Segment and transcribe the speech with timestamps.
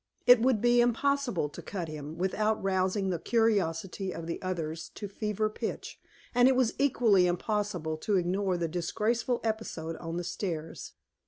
[0.25, 5.07] It would be impossible to cut him, without rousing the curiosity of the others to
[5.07, 5.99] fever pitch;
[6.33, 10.93] and it was equally impossible to ignore the disgraceful episode on the stairs.